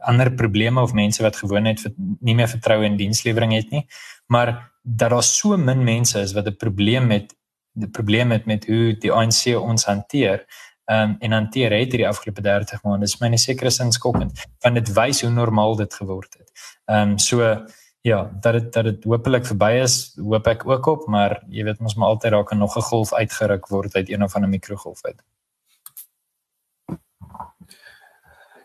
[0.00, 1.84] ander probleme of mense wat gewoon net
[2.20, 3.86] nie meer vertroue in dienslewering het nie.
[4.26, 7.34] Maar dat daar so min mense is wat 'n probleem met
[7.72, 10.46] die probleem met met hoe die ANC ons hanteer
[10.86, 14.92] um, en hanteer het hierdie afgelope 30 maande is myne sekere sin skokkend want dit
[14.94, 16.50] wys hoe normaal dit geword het.
[16.84, 17.66] Ehm um, so
[18.00, 21.80] ja, dat dit dat dit hopelik verby is, hoop ek ook op, maar jy weet
[21.80, 25.04] ons moet altyd raak en nog 'n golf uitgeruk word uit een of ander mikrogolf
[25.04, 25.22] uit.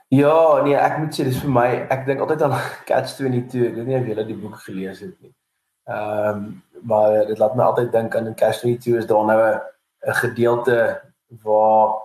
[0.07, 3.67] Ja, nee, ek moet sê dis vir my, ek dink altyd aan Catch 22.
[3.67, 5.33] Ek weet nie of julle die boek gelees het nie.
[5.85, 9.39] Ehm um, maar dit laat my altyd dink aan Catch 22 is daar nou
[10.05, 11.01] 'n gedeelte
[11.43, 11.95] waar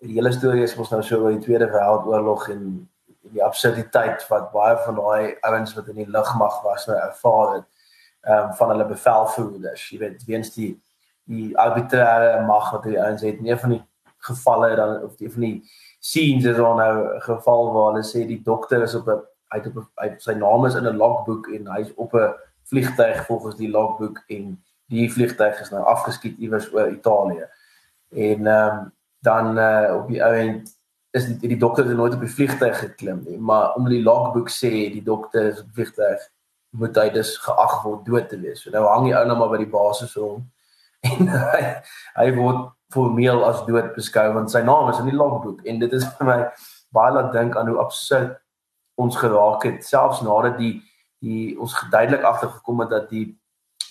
[0.00, 2.89] die hele storie is mos nou so oor die Tweede Wêreldoorlog en
[3.20, 7.68] die absurditeit wat baie van daai ouens wat in die lugmag was nou ervaar het
[8.20, 9.88] ehm um, van hulle bevelvoerders.
[9.90, 10.74] Jy weet, weens die
[11.30, 13.82] die arbitrêre mag wat die ouens het, nie van die
[14.26, 15.56] gevalle dan of die van die
[16.00, 19.66] scenes is on nou 'n geval waar hulle sê die dokter is op 'n uit
[19.66, 23.70] op 'n sy naam is in 'n logboek en hy's op 'n vliegtyg volgens die
[23.70, 27.46] logboek en die vliegtyg is nou afgeskiet iewers oor Italië.
[28.10, 30.79] En ehm um, dan uh, op die ou end
[31.16, 34.50] is die, die dokter het nooit op die vliegtyg geklim nie, maar omdat die logboek
[34.52, 36.26] sê die dokter is op vliegtyg
[36.78, 38.62] moet hy dus geag word dood te wees.
[38.62, 40.46] So nou hang die ou nou maar by die basis rond
[41.10, 41.62] en hy,
[42.18, 45.64] hy word formeel as dood beskou want sy naam is in die logboek.
[45.66, 46.38] En dit is vir my
[46.94, 48.38] baie laat dink aan hoe absurd
[49.00, 49.82] ons geraak het.
[49.86, 50.78] Selfs nadat die
[51.20, 53.26] die ons geduidelik agtergekom het dat die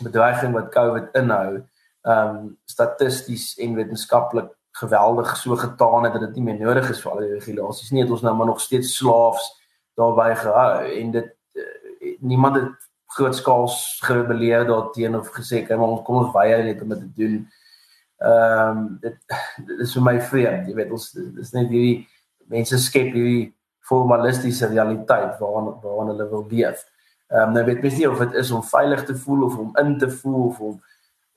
[0.01, 1.59] bedreiging wat COVID inhou
[2.07, 7.01] ehm um, statisties en wetenskaplik geweldig so getaan het dat dit nie meer nodig is
[7.03, 8.03] vir al die regulasies nie.
[8.03, 9.47] Het ons nou maar nog steeds slaafs
[9.99, 16.21] daarbey gehou en dit uh, niemand het grootskaals gerebelleer daarteen of gesê maar ons kom
[16.23, 17.39] ons weier net om dit te doen.
[18.19, 19.17] Ehm um, dit,
[19.65, 20.67] dit is vir my vreemd.
[20.67, 22.07] Jy weet ons dis net hierdie
[22.51, 23.53] mense skep hierdie
[23.89, 26.83] formalistiese realiteit waarna waarna hulle wil leef.
[27.29, 29.71] Ehm um, nou weet mens nie of dit is om veilig te voel of om
[29.81, 30.75] in te voel of om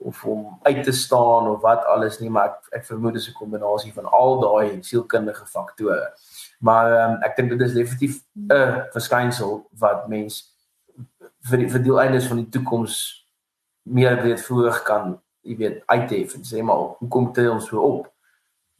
[0.05, 3.29] of om uit te staan of wat alles nie maar ek ek vermoed dit is
[3.29, 6.13] 'n kombinasie van al daai sielkundige faktore.
[6.61, 10.55] Maar um, ek dink dit is definitief 'n verskynsel wat mens
[11.51, 13.27] vir die vir die eindes van die toekoms
[13.83, 17.81] meer weet vroeg kan, jy weet, uithef en sê maar hoe kom dit ons so
[17.81, 18.13] op?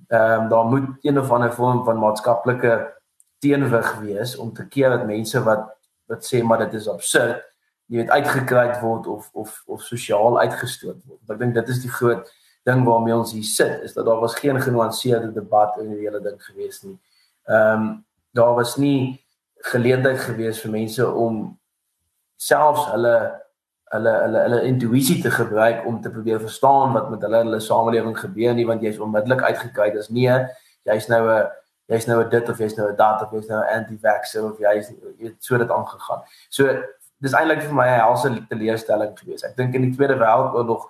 [0.09, 2.93] Ehm um, daar moet een of ander vorm van maatskaplike
[3.39, 5.71] teenwig wees om te keer dat mense wat
[6.07, 7.52] wat sê maar dit is absurd
[7.87, 11.21] jy weet uitgekruid word of of of sosiaal uitgestoot word.
[11.31, 12.31] Ek dink dit is die groot
[12.69, 16.21] ding waarmee ons hier sit is dat daar was geen genuanceerde debat in die hele
[16.23, 16.99] ding gewees nie.
[17.51, 17.93] Ehm um,
[18.33, 19.21] daar was nie
[19.69, 21.59] geleentheid gewees vir mense om
[22.37, 23.17] selfs hulle
[23.93, 28.17] hulle hulle hulle intuïsie te gebruik om te probeer verstaan wat met hulle hulle samelewing
[28.19, 30.39] gebeur nie want jy's onmiddellik uitgekruid as nee,
[30.89, 31.51] jy's nou 'n
[31.93, 34.59] jy's nou 'n dit of jy's nou 'n dat of jy's nou 'n anti-vaxxer of
[34.59, 36.23] jy's jy het so dit aangegaan.
[36.49, 36.83] So
[37.23, 39.45] dis eintlik vir my 'n helse teleurstelling geweest.
[39.45, 40.89] Ek dink in die Tweede Wêreldoorlog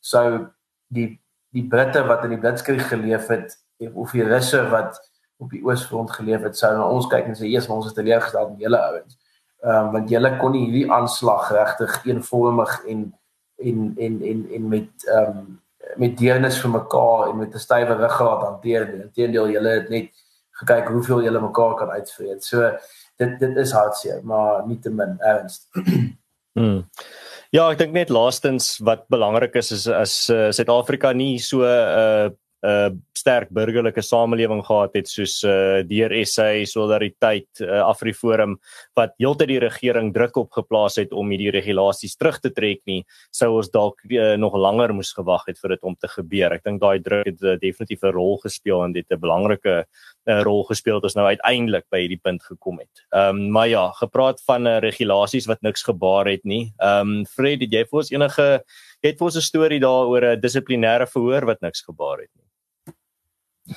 [0.00, 0.46] sou
[0.88, 1.20] die
[1.54, 3.52] die Britte wat in die Blitskrieg geleef het
[3.94, 4.98] of die Russe wat
[5.38, 8.50] op die Oosfront geleef het, sou na ons kyk en sê, "Jesus, ons is teleurgestel
[8.50, 9.18] met julle ouens."
[9.64, 13.14] Ehm um, want julle kon nie hierdie aanslag regtig eenvormig en
[13.58, 15.60] en en en en met ehm um,
[15.96, 19.02] met deernis vir mekaar en met 'n stywe ruggraat hanteer nie.
[19.02, 20.10] Inteendeel, julle het net
[20.50, 22.44] gekyk hoeveel julle mekaar kan uitvreet.
[22.44, 22.76] So
[23.16, 25.68] dit dit is hartseer, maar nie te min erns.
[26.58, 26.80] hmm.
[27.54, 31.68] Ja, ek dink net laastens wat belangrik is is as uh, Suid-Afrika nie so 'n
[31.68, 32.30] uh,
[32.64, 38.56] 'n uh, sterk burgerlike samelewing gehad het soos uh, deur SA Solidariteit uh, Afriforum
[38.96, 43.02] wat heeltyd die regering druk op geplaas het om hierdie regulasies terug te trek nie
[43.36, 46.56] sou ons dalk uh, nog langer moes gewag het vir dit om te gebeur.
[46.56, 49.84] Ek dink daai druk het uh, definitief 'n rol gespeel en dit 'n belangrike
[50.26, 53.04] uh, rol gespeel het ons nou uiteindelik by hierdie punt gekom het.
[53.12, 56.72] Ehm um, maar ja, gepraat van uh, regulasies wat niks gebaar het nie.
[56.78, 58.48] Ehm um, Fred, het jy vir ons enige
[59.04, 63.76] het vir ons 'n storie daaroor 'n dissiplinêre verhoor wat niks gebaar het nie?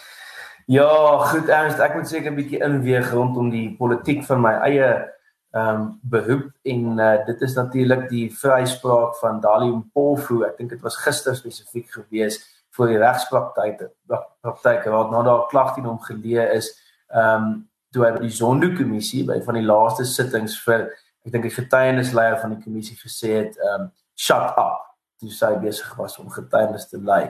[0.68, 5.16] Ja, goed Ernst, ek moet seker 'n bietjie inweeg rondom die politiek van my eie
[5.56, 10.44] ehm um, beroep en uh, dit is natuurlik die vryspraak van Dali Mpofu.
[10.46, 15.74] Ek dink dit was gister spesifiek gewees vir die regspraktyke praktyke wat nou daar klag
[15.76, 16.72] teen hom geleë is.
[17.14, 17.58] Ehm um,
[17.96, 20.90] toe hy by die Zondo-kommissie by van die laaste sittings vir
[21.26, 24.84] ek dink die getuienisleier van die kommissie gesê het ehm um, shut up
[25.18, 27.24] toe sy besig was om getuienis te lei.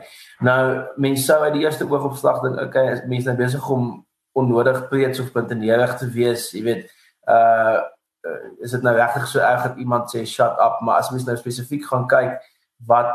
[0.44, 0.62] Nou
[1.00, 3.92] mense sou uit die eerste oogopslag dink okay, is mense nou besig om
[4.38, 6.90] onnodig preets of puntenerig te wees, jy weet,
[7.32, 7.86] uh
[8.60, 11.36] is dit nou regtig so erg dat iemand sê shut up, maar as mens nou
[11.40, 12.42] spesifiek gaan kyk
[12.90, 13.14] wat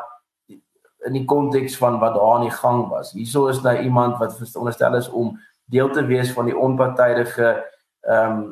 [1.07, 3.13] in die konteks van wat daar aan die gang was.
[3.13, 5.39] Hierso is nou iemand wat veronderstel is om
[5.71, 7.55] deel te wees van die onpartydige
[8.01, 8.43] ehm um,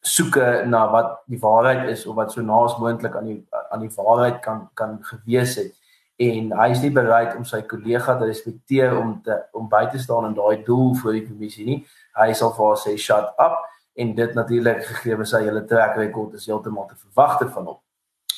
[0.00, 3.92] soeke na wat die waarheid is of wat so naas moontlik aan die aan die
[3.96, 5.74] waarheid kan kan gewees het
[6.20, 10.00] en hy is nie bereid om sy kollega te respekteer om te om by te
[10.00, 11.78] staan in daai doel vir die kommissie nie.
[12.16, 13.56] Hy sal vir haar sê shut up
[14.00, 17.78] en dit natuurlik gegee sy hele trek rekord is heeltemal te verwagte van hom.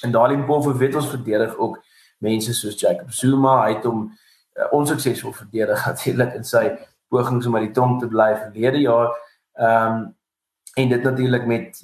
[0.06, 1.80] En daai Limpopo weet ons verdedig ook
[2.22, 6.66] mense soos Jacob Zuma, het hom uh, onsuksesvol verdedig natuurlik in sy
[7.12, 9.14] pogings om uit die tronk te bly verlede jaar.
[9.60, 10.10] Ehm um,
[10.72, 11.82] en dit natuurlik met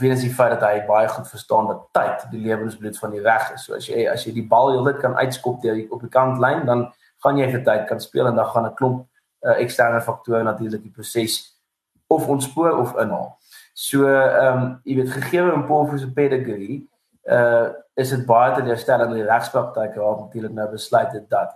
[0.00, 3.50] weens die feit dat hy baie goed verstaan dat tyd die lewensbloed van die reg
[3.52, 3.66] is.
[3.66, 6.86] So as jy as jy die bal heeltyd kan uitskop deur op die kantlyn, dan
[7.24, 9.04] gaan jy vir tyd kan speel en dan gaan 'n klomp
[9.44, 11.58] uh, eksterne faktore natuurlik die proses
[12.06, 13.36] of ontspoor of inhaal.
[13.74, 16.88] So ehm um, jy weet gegee in Paul se pedigree,
[17.30, 21.50] uh is dit baie teleurstellend dat die regspraktyk raad natuurlik nou besluit het dat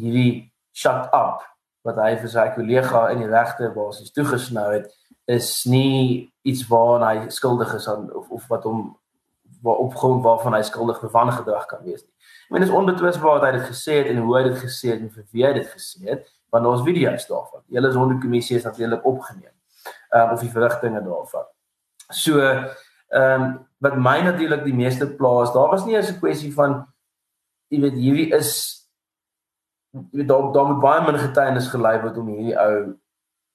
[0.00, 1.42] hierdie shut up
[1.84, 4.88] wat hy vir sy kollega in die regte basis toegesnou het
[5.30, 8.96] is nie iets waarna hy skuldig is aan of of wat hom
[9.62, 12.10] waar op grond waarvan hy skuldig bevan gedrag kan wees nie.
[12.46, 14.94] Ek meen dit is onbetwisbaar dat hy dit gesê het en hoe hy dit gesê
[14.94, 17.62] het en vir wie hy dit gesê het, want daar's video's daarvan.
[17.68, 19.54] Die hele sondekommissie is natuurlik opgeneem.
[20.10, 21.46] Ehm um, of die verrigtinge daarvan.
[22.10, 22.40] So
[23.12, 26.86] ehm um, wat my natuurlik die meeste plaas, daar was nie eens 'n kwessie van
[27.68, 28.50] jy weet hierdie is
[29.90, 32.94] jy weet daar daar moet baie min getuienis gelei word om hierdie ou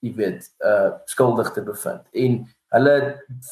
[0.06, 2.04] jy weet uh skuldig te bevind.
[2.14, 2.44] En
[2.76, 2.96] hulle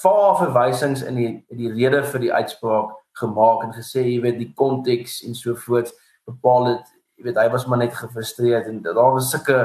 [0.01, 2.91] vaar verwysings in die die rede vir die uitspraak
[3.21, 5.93] gemaak en gesê jy weet die konteks en so voort
[6.27, 9.59] bepaal dit jy weet hy was maar net gefrustreerd en daar was sulke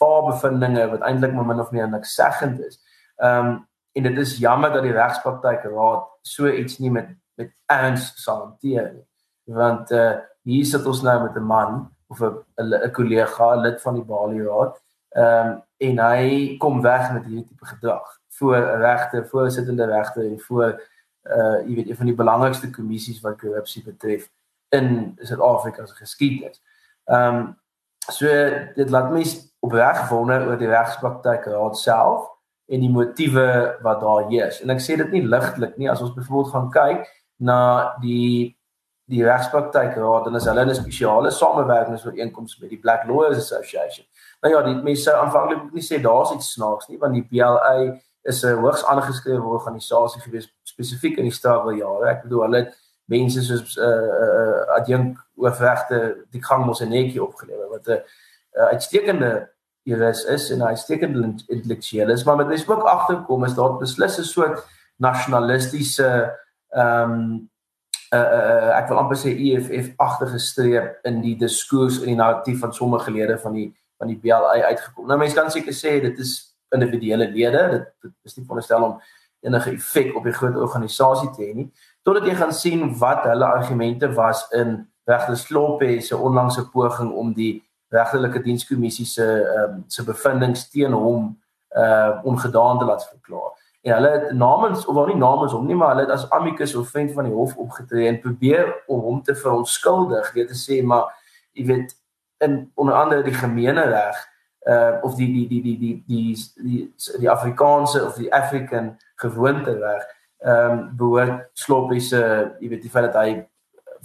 [0.00, 2.78] vaar bevindinge wat eintlik maar min of meer niks seggend is.
[3.16, 3.58] Ehm um,
[3.92, 8.42] en dit is jammer dat die regspraktyk raad so iets nie met met erns sal
[8.44, 9.06] hanteer nie.
[9.44, 13.94] Want uh hier sit ons nou met 'n man of 'n 'n kollega, lid van
[13.94, 14.82] die Bali Raad.
[15.08, 20.40] Ehm um, en hy kom weg met hierdie tipe gedrag voor regte, voorsittende regte en
[20.40, 20.82] voor
[21.24, 24.30] uh jy weet een van die belangrikste kommissies wat korrupsie betref
[24.68, 26.62] in Suid-Afrika se geskiedenis.
[27.04, 27.58] Ehm um,
[27.98, 28.26] so
[28.74, 29.24] dit laat my
[29.60, 32.28] opreg wonder oor die regspraktyk raad self
[32.70, 34.60] en die motiewe wat daar heers.
[34.62, 37.06] En ek sê dit nie ligtelik nie as ons byvoorbeeld gaan kyk
[37.50, 37.60] na
[38.02, 38.56] die
[39.10, 44.06] die regspraktyk raad en as hulle 'n spesiale samewerkingsooreenkoms met die Black Lawyers Association.
[44.42, 47.98] Nou ja, die mense sou aanvanklik nie sê daar's iets snaaks nie want die PLA
[48.22, 52.10] is 'n hoogs aangeskrewe organisasie gewees spesifiek in die struggle jare.
[52.10, 52.74] Ek bedoel hulle het
[53.06, 58.02] mense soos uh uh adjunk oorregte die gang mos 'n netjie opgelewer wat 'n
[58.58, 59.50] uh, uitstekende
[59.82, 64.18] juris is en hy uitstekende intellektueel is, maar met mens ook agterkom is daar beslis
[64.18, 64.64] 'n soort
[64.96, 66.36] nasionalistiese
[66.70, 67.50] ehm um,
[68.14, 72.60] uh, uh ek wil amper sê EFF agtige streep in die diskurs en die narratief
[72.60, 75.06] van sommige lede van die van die BLA uitgekom.
[75.06, 79.00] Nou mense kan seker sê dit is individuele lede, dit, dit is nie veronderstel om
[79.44, 81.66] enige effek op die groot organisasie te hê nie.
[82.06, 84.78] Totdat jy gaan sien wat hulle argumente was in
[85.10, 89.26] regte Sloppe se onlangse poging om die regterlike dienskommissie se
[89.58, 91.38] um, se bevindinge teen hom
[91.76, 93.52] uh ongedaan te laat verklaar.
[93.82, 96.74] En hulle het namens of wel nie namens hom nie, maar hulle het as amicus
[96.74, 100.80] of vriend van die hof opgetree en probeer om hom te verontskuldig, deur te sê
[100.82, 101.10] maar
[101.52, 101.94] jy weet
[102.44, 104.26] in onder andere die gemeenereg
[104.68, 108.96] uh ehm, of die die die die die die die, die Afrikaanse of die African
[109.14, 113.46] gewoonte reg ehm um, behoort sloppies uh jy weet die feit dat hy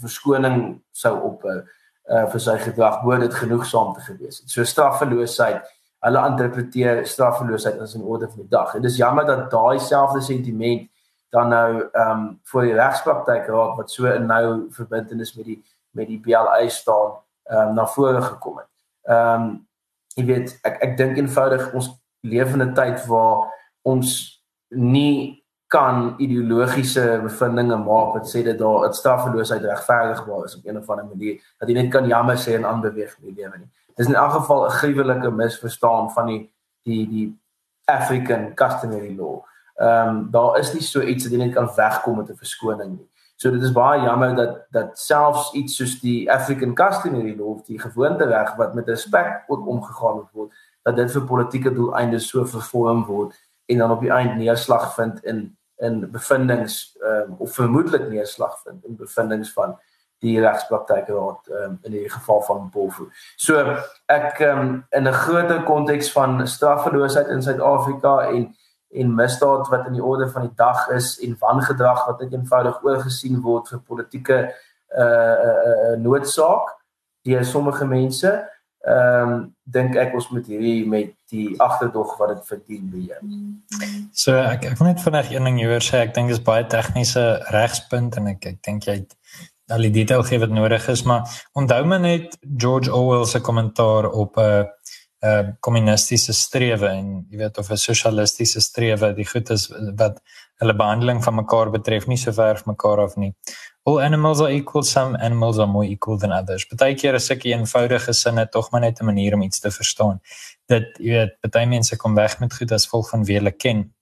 [0.02, 1.58] verskoning sou ophou.
[1.60, 4.50] Uh vir sy gedrag behoort dit genoegsaam te gewees het.
[4.50, 5.64] So straffeloosheid
[6.06, 8.76] hulle interpreteer straffeloosheid as 'n orde van die dag.
[8.76, 10.90] En dis jammer dat daai selfde sentiment
[11.30, 15.64] dan nou ehm um, voor die regspraktyk raak wat so 'n nou verbintenis met die
[15.92, 17.12] met die BLA staan
[17.44, 18.68] ehm um, na vore gekom het.
[19.04, 19.68] Ehm um,
[20.16, 21.90] jy weet ek ek dink eenvoudig ons
[22.22, 28.88] leef in 'n tyd waar ons nie kan ideologiese bevindinge maak wat sê dat daar
[28.88, 32.54] 'n straffeloosheid regverdigbaar is op een of ander manier dat jy net kan jammer sê
[32.54, 33.72] en aanbeweeg in die lewe nie.
[33.96, 37.40] Dis in elk geval 'n gruwelike misverstaan van die die die
[37.86, 39.44] African customary law.
[39.76, 42.90] Ehm um, daar is nie so iets dat jy net kan wegkom met 'n verskoning
[42.90, 43.10] nie.
[43.36, 47.80] So dit is baie jammer dat dat selfs iets soos die African Customary Law, die
[47.80, 53.36] gewoontereg wat met respek ook omgegaan word, dat dit vir politieke doeleindes so vervorm word
[53.66, 58.62] en dan op die eind neerslag vind in in bevindinge ehm um, of vermoedelik neerslag
[58.64, 59.80] vind in bevindinge van
[60.24, 63.10] die regspraktyke wat ehm um, in die geval van Bolfo.
[63.36, 63.60] So
[64.06, 68.56] ek ehm um, in 'n groter konteks van straffeloosheid in Suid-Afrika en
[68.96, 72.84] en misdaad wat in die orde van die dag is en wangedrag wat net eenvoudig
[72.84, 74.38] oorgesien word vir politieke
[74.98, 75.56] uh uh,
[75.92, 76.72] uh noodsaak
[77.22, 78.32] deur sommige mense
[78.86, 83.22] ehm um, dink ek ons moet hierdie met die agterdog wat dit verdien beheer.
[84.14, 86.68] So ek ek wil net vinnig een ding hieroor sê ek dink dit is baie
[86.70, 89.18] tegniese regspunt en ek ek dink jy het
[89.74, 91.26] al die detail gee wat nodig is maar
[91.58, 94.64] onthou maar net George Orwell se kommentaar op 'n uh,
[95.26, 99.72] 'n uh, kommunistiese strewe en jy weet of 'n sosialistiese strewe die goed is
[100.02, 100.22] wat
[100.62, 103.34] hulle behandeling van mekaar betref nie so ver van mekaar af nie.
[103.88, 106.66] All animals are equal some animals are more equal than others.
[106.66, 110.22] Partykeer is sulke eenvoudige sinne tog maar net 'n manier om iets te verstaan.
[110.66, 113.94] Dit jy weet party mense kom weg met goed as volg van wie hulle ken.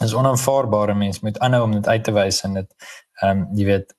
[0.00, 2.74] Is onaanvaarbare mense moet aanhou om dit uit te wys en dit
[3.22, 3.94] ehm um, jy weet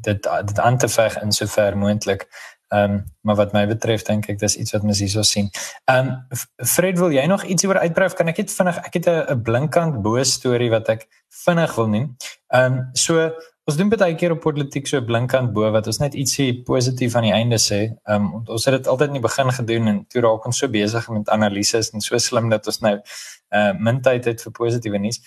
[0.00, 2.26] dit dit aan te veg in sover moontlik.
[2.72, 5.50] Ehm um, maar wat my betref dink ek dis iets wat mens hierso sien.
[5.84, 9.06] Ehm um, Fred wil jy nog iets oor uitbrei kan ek net vinnig ek het
[9.06, 11.08] 'n 'n blinkkant bo storie wat ek
[11.44, 12.16] vinnig wil noem.
[12.48, 13.30] Ehm um, so
[13.70, 17.14] ons doen baie keer op politiek so 'n blinkkant bo wat ons net ietsie positief
[17.14, 17.94] aan die einde sê.
[18.08, 20.68] Ehm um, ons het dit altyd in die begin gedoen en toe raak ons so
[20.68, 24.52] besig met analises en so slim dat ons nou eh uh, min tyd het vir
[24.52, 25.20] positiewe nuus.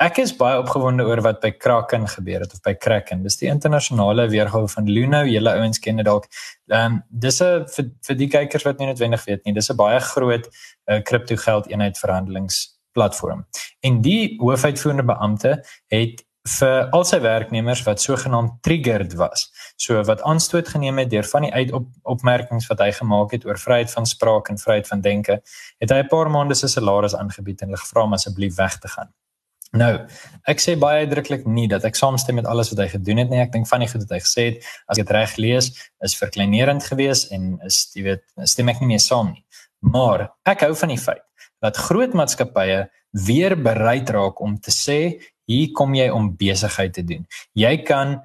[0.00, 3.22] Ek is baie opgewonde oor wat by Kraken gebeur het of by Kraken.
[3.22, 5.24] Dis die internasionale weergawe van Luno.
[5.24, 6.26] Julle ouens ken dit dalk.
[6.68, 10.00] Ehm dis 'n vir, vir die kykers wat nie noodwendig weet nie, dis 'n baie
[10.00, 10.48] groot
[10.86, 13.46] uh, kripto geld eenheid verhandelingsplatform.
[13.80, 20.22] En die hoofuitvoerende beampte het vir al sy werknemers wat sogenaamd triggered was, so wat
[20.22, 24.48] aanstoot geneem het deur van die uitopmerkings wat hy gemaak het oor vryheid van spraak
[24.48, 25.40] en vryheid van denke,
[25.78, 28.88] het hy 'n paar maande se salaris aangebied en hulle gevra om asseblief weg te
[28.88, 29.12] gaan.
[29.72, 30.06] Nou,
[30.50, 33.38] ek sê baie uitdruklik nie dat ek saamstem met alles wat hy gedoen het nie.
[33.38, 35.70] Ek dink van die goed wat hy gesê het, as ek dit reg lees,
[36.02, 39.44] is verkleinerend geweest en is jy weet, stem ek nie meer saam nie.
[39.78, 41.22] Maar ek hou van die feit
[41.62, 42.88] dat groot maatskappye
[43.26, 45.20] weer bereid raak om te sê,
[45.50, 47.26] hier kom jy om besigheid te doen.
[47.58, 48.20] Jy kan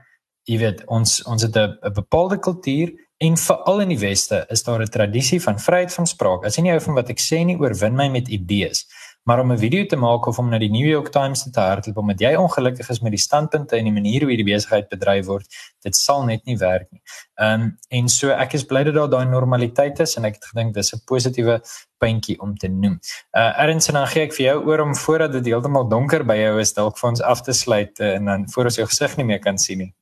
[0.45, 4.81] jy weet, ons ons het 'n bepaalde kultuur en veral in die weste is daar
[4.81, 6.45] 'n tradisie van vryheid van spraak.
[6.45, 8.85] As jy nie hou van wat ek sê nie, oorwin my met idees
[9.25, 11.97] maar om 'n video te maak of om na die New York Times te hardloop
[11.97, 15.47] omdat jy ongelukkig is met die standpunte en die manier hoe die besigheid bedryf word,
[15.81, 17.01] dit sal net nie werk nie.
[17.35, 20.45] Ehm um, en so ek is bly dat daar daai normaliteit is en ek het
[20.45, 21.61] gedink dis 'n positiewe
[21.97, 22.99] puntjie om te noem.
[23.33, 26.35] Uh Erns en dan gee ek vir jou oor om voordat dit heeltemal donker by
[26.35, 29.17] jou is dalk vir ons af te sluit uh, en dan voor ons jou gesig
[29.17, 29.93] nie meer kan sien nie.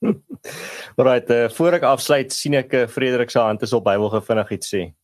[0.96, 4.50] Right, uh, voor ek afsluit sien ek uh, Frederik se hand is op Bybel gevinnig
[4.50, 4.97] iets sê.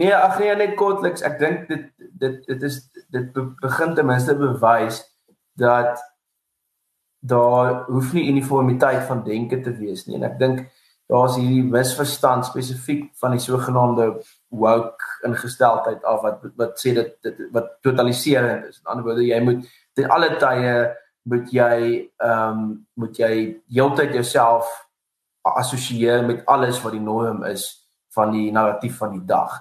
[0.00, 1.20] Nee, ag nee, net kortliks.
[1.26, 1.88] Ek dink dit
[2.20, 2.78] dit dit is
[3.12, 3.26] dit
[3.60, 5.02] begin ten minste bewys
[5.60, 6.00] dat
[7.20, 10.16] daar hoef nie uniformiteit van denke te wees nie.
[10.16, 10.64] En ek dink
[11.10, 14.08] daar's hierdie misverstand spesifiek van die sogenaamde
[14.48, 18.80] woke ingesteldheid af wat wat sê dit, dit wat totaliserend is.
[18.80, 20.76] In ander woorde, jy moet ten alle tye
[21.28, 21.74] moet jy
[22.24, 23.34] ehm um, moet jy
[23.68, 24.70] heeltyd jouself
[25.44, 27.68] assosieer met alles wat die norm is
[28.16, 29.60] van die narratief van die dag.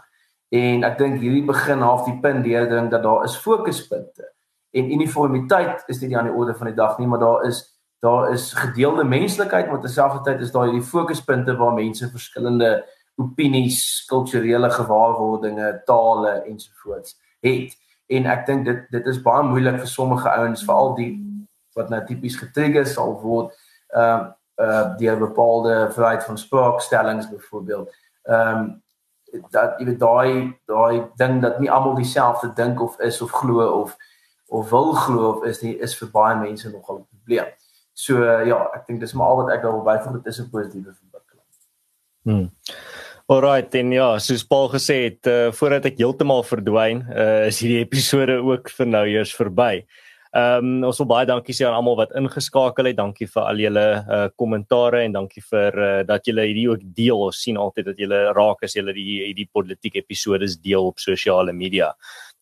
[0.49, 4.31] En ek dink hierdie begin half die punt deurdring dat daar is fokuspunte.
[4.73, 7.65] En uniformiteit is nie aan die orde van die dag nie, maar daar is
[7.99, 12.85] daar is gedeelde menslikheid, maar terselfdertyd is daar hierdie fokuspunte waar mense verskillende
[13.19, 17.75] opinies, kulturele gewaarwordinge, tale ensovoorts het.
[18.07, 21.11] En ek dink dit dit is baie moeilik vir sommige ouens, veral die
[21.77, 23.55] wat nou tipies getrigger sal word,
[23.93, 27.91] ehm uh, uh deur bepaalde vryheid van spraakstellings byvoorbeeld.
[28.23, 28.71] Ehm um,
[29.51, 33.65] dat jy weet daai daai ding dat nie almal dieselfde dink of is of glo
[33.81, 33.95] of
[34.49, 37.51] of wil glo of is nie is vir baie mense nogal 'n probleem.
[37.93, 40.49] So ja, ek dink dis maar al wat ek daar wil byvoeg dit is 'n
[40.49, 41.47] positiewe ontwikkeling.
[42.23, 42.49] Hmm.
[43.29, 47.83] Alright, en ja, soos Paul gesê het, uh, voordat ek heeltemal verdwyn, uh, is hierdie
[47.83, 49.85] episode ook vir nou eers verby.
[50.29, 52.97] Ehm um, ons wil baie dankie sê aan almal wat ingeskakel het.
[52.99, 57.23] Dankie vir al julle uh kommentare en dankie vir uh, dat julle hierdie ook deel.
[57.25, 61.53] Ons sien altyd dat julle raak as julle die hierdie politiek episode deel op sosiale
[61.53, 61.95] media.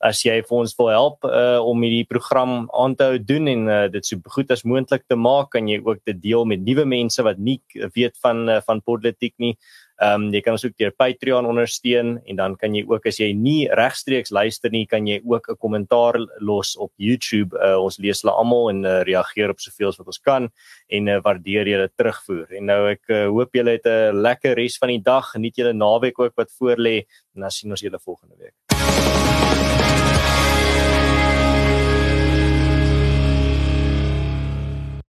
[0.03, 3.65] As jy vir ons wil help uh om hierdie program aan te hou doen en
[3.71, 6.83] uh, dit so goed as moontlik te maak, kan jy ook dit deel met nuwe
[6.85, 7.61] mense wat nie
[7.95, 9.55] weet van uh, van politiek nie
[9.97, 13.17] Ehm um, jy kan ons ook deur Patreon ondersteun en dan kan jy ook as
[13.17, 17.57] jy nie regstreeks luister nie, kan jy ook 'n kommentaar los op YouTube.
[17.57, 20.49] Uh, ons lees hulle almal en uh, reageer op soveel as wat ons kan
[20.89, 22.47] en uh, waardeer julle terugvoer.
[22.57, 25.31] En nou ek uh, hoop julle het 'n lekker res van die dag.
[25.33, 28.76] Geniet julle naweek ook wat voorlê en dan sien ons julle volgende week.